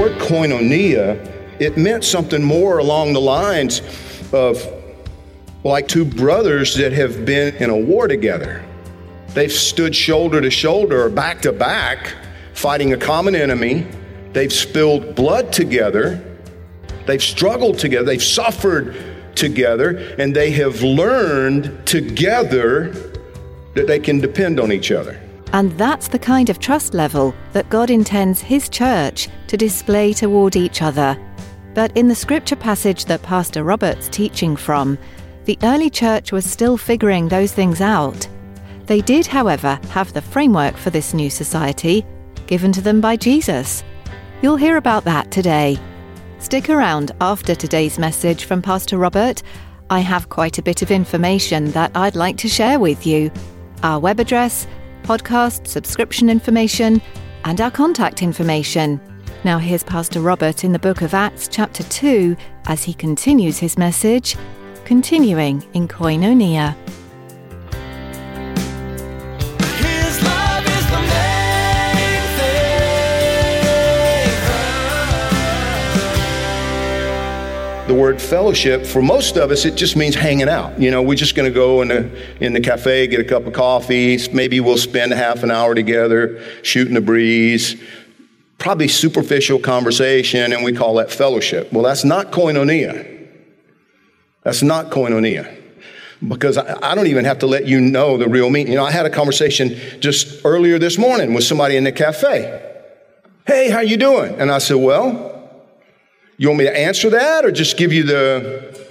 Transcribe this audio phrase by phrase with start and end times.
[0.00, 3.82] Word koinonia, it meant something more along the lines
[4.32, 4.66] of
[5.62, 8.64] like two brothers that have been in a war together.
[9.34, 12.14] They've stood shoulder to shoulder or back to back,
[12.54, 13.86] fighting a common enemy.
[14.32, 16.24] They've spilled blood together.
[17.04, 18.06] They've struggled together.
[18.06, 18.96] They've suffered
[19.34, 20.14] together.
[20.18, 22.92] And they have learned together
[23.74, 25.20] that they can depend on each other.
[25.52, 30.56] And that's the kind of trust level that God intends His church to display toward
[30.56, 31.18] each other.
[31.74, 34.98] But in the scripture passage that Pastor Robert's teaching from,
[35.44, 38.28] the early church was still figuring those things out.
[38.86, 42.04] They did, however, have the framework for this new society
[42.46, 43.84] given to them by Jesus.
[44.42, 45.78] You'll hear about that today.
[46.40, 49.42] Stick around after today's message from Pastor Robert.
[49.88, 53.30] I have quite a bit of information that I'd like to share with you.
[53.84, 54.66] Our web address,
[55.02, 57.00] podcast subscription information,
[57.44, 59.00] and our contact information.
[59.44, 63.78] Now, here's Pastor Robert in the book of Acts, chapter 2, as he continues his
[63.78, 64.36] message,
[64.84, 66.76] continuing in Koinonia.
[78.00, 80.80] Word fellowship, for most of us, it just means hanging out.
[80.80, 83.46] You know, we're just going to go in the, in the cafe, get a cup
[83.46, 84.18] of coffee.
[84.32, 87.80] Maybe we'll spend half an hour together shooting the breeze.
[88.58, 91.72] Probably superficial conversation, and we call that fellowship.
[91.72, 93.28] Well, that's not koinonia.
[94.42, 95.58] That's not koinonia.
[96.26, 98.72] Because I, don't even have to let you know the real meaning.
[98.72, 102.66] You know, I had a conversation just earlier this morning with somebody in the cafe.
[103.46, 104.38] Hey, how you doing?
[104.38, 105.29] And I said, well,
[106.40, 108.88] you want me to answer that or just give you the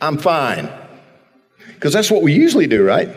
[0.00, 0.70] I'm fine?
[1.74, 3.08] Because that's what we usually do, right?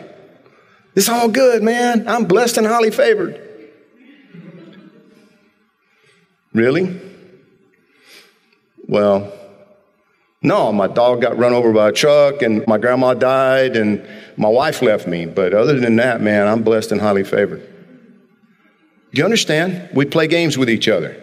[0.96, 2.08] It's all good, man.
[2.08, 3.40] I'm blessed and highly favored.
[6.52, 7.00] Really?
[8.88, 9.32] Well,
[10.42, 14.04] no, my dog got run over by a truck and my grandma died and
[14.36, 15.24] my wife left me.
[15.24, 17.60] But other than that, man, I'm blessed and highly favored.
[17.60, 19.90] Do you understand?
[19.94, 21.22] We play games with each other.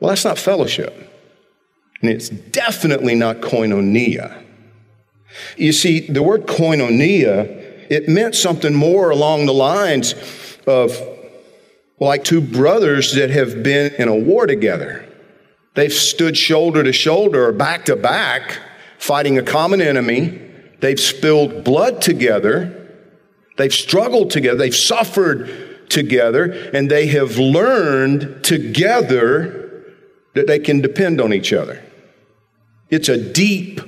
[0.00, 0.94] Well, that's not fellowship.
[2.00, 4.42] And it's definitely not koinonia.
[5.56, 7.46] You see, the word koinonia,
[7.90, 10.14] it meant something more along the lines
[10.66, 10.98] of
[11.98, 15.06] like two brothers that have been in a war together.
[15.74, 18.58] They've stood shoulder to shoulder or back to back,
[18.98, 20.40] fighting a common enemy.
[20.80, 22.76] They've spilled blood together.
[23.58, 24.56] They've struggled together.
[24.56, 26.44] They've suffered together.
[26.72, 29.59] And they have learned together
[30.34, 31.82] that they can depend on each other.
[32.88, 33.80] It's a deep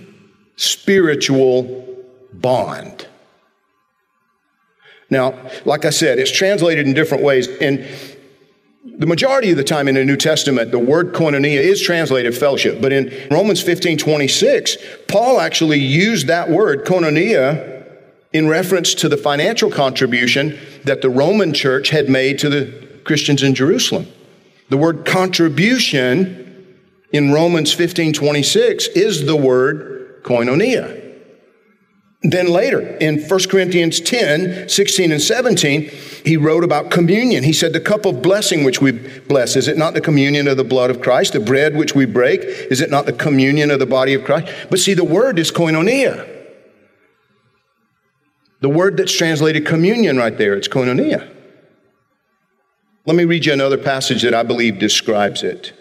[0.57, 1.87] spiritual
[2.33, 3.07] bond.
[5.11, 7.47] Now, like I said, it's translated in different ways.
[7.61, 7.87] And
[8.85, 12.81] the majority of the time in the New Testament, the word koinonia is translated fellowship.
[12.81, 14.77] But in Romans 15 26,
[15.09, 17.87] Paul actually used that word, koinonia,
[18.33, 23.43] in reference to the financial contribution that the Roman church had made to the Christians
[23.43, 24.07] in Jerusalem.
[24.71, 26.79] The word contribution
[27.13, 31.01] in Romans 15 26 is the word koinonia.
[32.25, 35.91] Then later, in 1 Corinthians 10, 16, and 17,
[36.25, 37.43] he wrote about communion.
[37.43, 40.57] He said, The cup of blessing which we bless, is it not the communion of
[40.57, 41.33] the blood of Christ?
[41.33, 44.47] The bread which we break, is it not the communion of the body of Christ?
[44.71, 46.29] But see, the word is koinonia.
[48.61, 51.29] The word that's translated communion right there, it's koinonia.
[53.05, 55.73] Let me read you another passage that I believe describes it.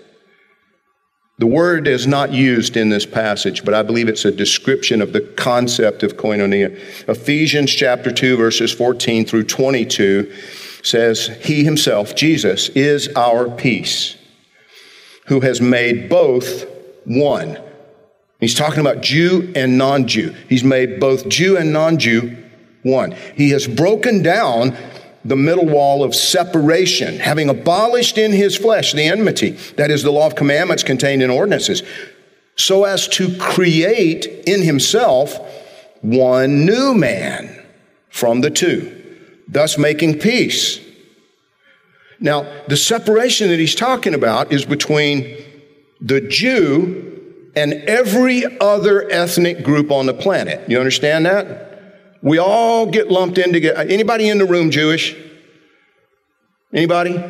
[1.38, 5.14] The word is not used in this passage, but I believe it's a description of
[5.14, 6.76] the concept of koinonia.
[7.08, 10.32] Ephesians chapter 2, verses 14 through 22
[10.84, 14.18] says, He himself, Jesus, is our peace,
[15.28, 16.66] who has made both
[17.06, 17.60] one.
[18.40, 20.36] He's talking about Jew and non Jew.
[20.50, 22.36] He's made both Jew and non Jew
[22.82, 23.16] one.
[23.36, 24.76] He has broken down
[25.24, 30.12] the middle wall of separation, having abolished in his flesh the enmity, that is, the
[30.12, 31.84] law of commandments contained in ordinances,
[32.56, 35.40] so as to create in himself
[36.02, 37.64] one new man
[38.10, 40.80] from the two, thus making peace.
[42.20, 45.38] Now, the separation that he's talking about is between
[46.00, 47.08] the Jew
[47.56, 50.70] and every other ethnic group on the planet.
[50.70, 51.71] You understand that?
[52.22, 53.80] We all get lumped in together.
[53.80, 55.16] Uh, anybody in the room Jewish?
[56.74, 57.22] Anybody?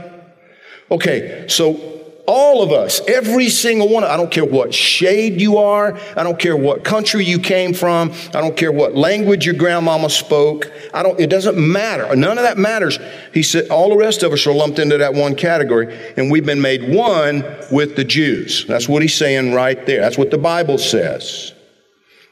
[0.89, 1.91] Okay, so
[2.27, 6.37] all of us, every single one, I don't care what shade you are, I don't
[6.37, 11.01] care what country you came from, I don't care what language your grandmama spoke, I
[11.01, 12.15] don't, it doesn't matter.
[12.15, 12.99] None of that matters.
[13.33, 16.45] He said all the rest of us are lumped into that one category, and we've
[16.45, 18.65] been made one with the Jews.
[18.65, 20.01] That's what he's saying right there.
[20.01, 21.53] That's what the Bible says.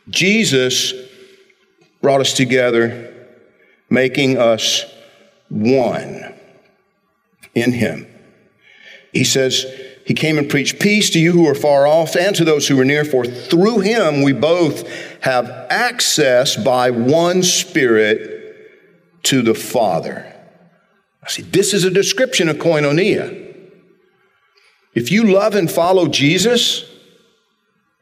[0.09, 0.93] Jesus
[2.01, 3.13] brought us together,
[3.89, 4.85] making us
[5.49, 6.33] one
[7.55, 8.07] in him.
[9.11, 9.65] He says,
[10.05, 12.79] He came and preached peace to you who are far off and to those who
[12.79, 14.87] are near, for through him we both
[15.21, 18.39] have access by one Spirit
[19.23, 20.25] to the Father.
[21.27, 23.47] See, this is a description of koinonia.
[24.95, 26.89] If you love and follow Jesus,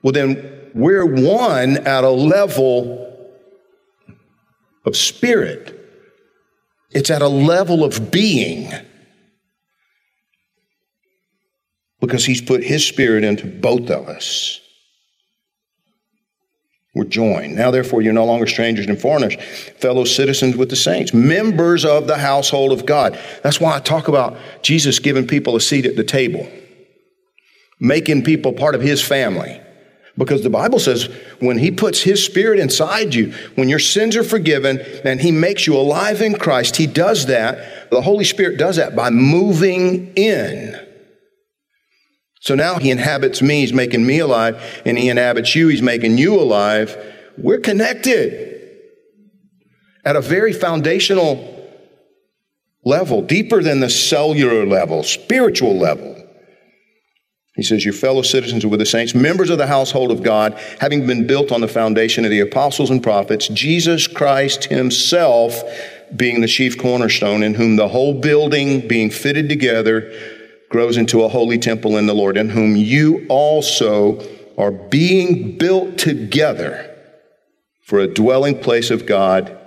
[0.01, 3.06] well, then we're one at a level
[4.87, 5.73] of spirit.
[6.91, 8.71] It's at a level of being
[11.99, 14.61] because he's put his spirit into both of us.
[16.95, 17.55] We're joined.
[17.55, 19.35] Now, therefore, you're no longer strangers and foreigners,
[19.79, 23.19] fellow citizens with the saints, members of the household of God.
[23.43, 26.49] That's why I talk about Jesus giving people a seat at the table,
[27.79, 29.61] making people part of his family.
[30.17, 31.09] Because the Bible says
[31.39, 35.67] when He puts His Spirit inside you, when your sins are forgiven and He makes
[35.67, 37.91] you alive in Christ, He does that.
[37.91, 40.79] The Holy Spirit does that by moving in.
[42.39, 46.17] So now He inhabits me, He's making me alive, and He inhabits you, He's making
[46.17, 46.97] you alive.
[47.37, 48.55] We're connected
[50.03, 51.53] at a very foundational
[52.83, 56.16] level, deeper than the cellular level, spiritual level.
[57.57, 60.53] He says, Your fellow citizens are with the saints, members of the household of God,
[60.79, 65.63] having been built on the foundation of the apostles and prophets, Jesus Christ Himself
[66.15, 70.13] being the chief cornerstone, in whom the whole building, being fitted together,
[70.69, 74.23] grows into a holy temple in the Lord, in whom you also
[74.57, 76.95] are being built together
[77.81, 79.57] for a dwelling place of God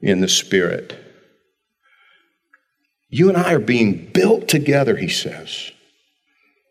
[0.00, 0.96] in the Spirit.
[3.08, 5.70] You and I are being built together, he says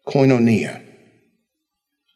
[0.09, 0.85] koinonia.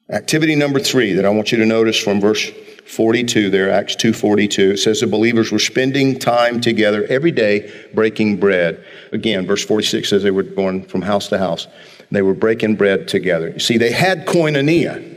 [0.09, 2.51] Activity number three that I want you to notice from verse
[2.85, 8.37] 42 there, Acts 2.42, it says the believers were spending time together every day breaking
[8.37, 8.83] bread.
[9.11, 11.67] Again, verse 46 says they were going from house to house.
[12.11, 13.49] They were breaking bread together.
[13.49, 15.13] You see, they had koinonia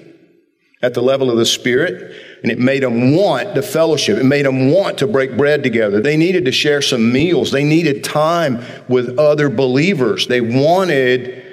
[0.83, 4.19] at the level of the Spirit, and it made them want the fellowship.
[4.19, 6.01] It made them want to break bread together.
[6.01, 7.51] They needed to share some meals.
[7.51, 10.29] They needed time with other believers.
[10.29, 11.46] They wanted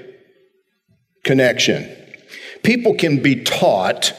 [1.24, 1.90] connection.
[2.64, 4.14] People can be taught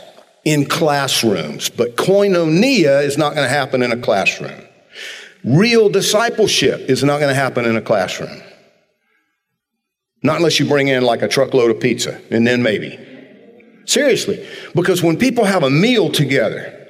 [0.45, 4.61] in classrooms, but koinonia is not going to happen in a classroom.
[5.43, 8.43] Real discipleship is not going to happen in a classroom.
[10.23, 12.99] Not unless you bring in like a truckload of pizza, and then maybe.
[13.87, 16.84] Seriously, because when people have a meal together,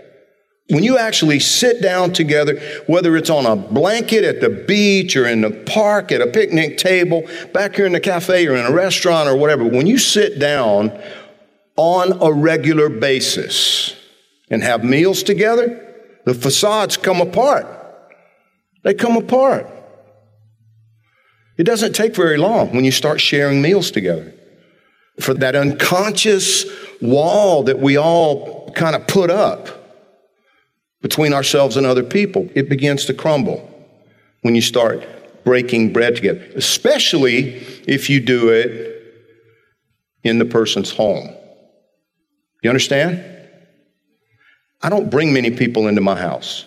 [0.70, 5.26] when you actually sit down together, whether it's on a blanket at the beach or
[5.26, 8.72] in the park at a picnic table, back here in the cafe or in a
[8.72, 10.98] restaurant or whatever, when you sit down
[11.76, 13.94] on a regular basis
[14.48, 15.80] and have meals together,
[16.24, 17.66] the facades come apart.
[18.84, 19.70] They come apart.
[21.58, 24.32] It doesn't take very long when you start sharing meals together.
[25.20, 26.64] For that unconscious
[27.02, 29.83] wall that we all kind of put up
[31.04, 33.60] between ourselves and other people, it begins to crumble
[34.40, 35.06] when you start
[35.44, 37.56] breaking bread together, especially
[37.86, 39.02] if you do it
[40.22, 41.28] in the person's home.
[42.62, 43.22] You understand?
[44.82, 46.64] I don't bring many people into my house,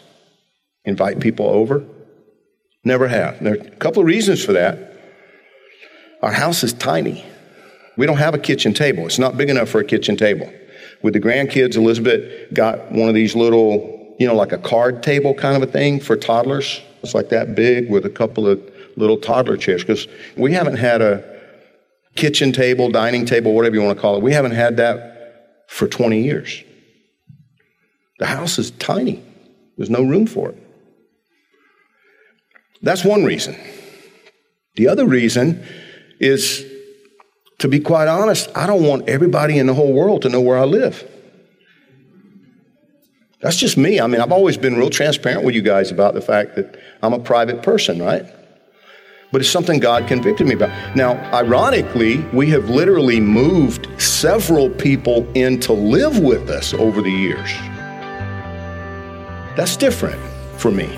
[0.86, 1.84] invite people over.
[2.84, 3.44] Never have.
[3.44, 5.00] There are a couple of reasons for that.
[6.22, 7.26] Our house is tiny.
[7.98, 9.08] We don't have a kitchen table.
[9.08, 10.54] It's not big enough for a kitchen table.
[11.02, 15.34] With the grandkids, Elizabeth got one of these little you know, like a card table
[15.34, 16.82] kind of a thing for toddlers.
[17.04, 18.62] It's like that big with a couple of
[18.96, 21.24] little toddler chairs because we haven't had a
[22.16, 24.24] kitchen table, dining table, whatever you want to call it.
[24.24, 26.64] We haven't had that for 20 years.
[28.20, 29.24] The house is tiny,
[29.78, 30.64] there's no room for it.
[32.82, 33.56] That's one reason.
[34.76, 35.64] The other reason
[36.20, 36.66] is,
[37.60, 40.58] to be quite honest, I don't want everybody in the whole world to know where
[40.58, 41.08] I live.
[43.40, 44.00] That's just me.
[44.00, 47.14] I mean, I've always been real transparent with you guys about the fact that I'm
[47.14, 48.26] a private person, right?
[49.32, 50.96] But it's something God convicted me about.
[50.96, 57.12] Now, ironically, we have literally moved several people in to live with us over the
[57.12, 57.52] years.
[59.56, 60.22] That's different
[60.60, 60.98] for me.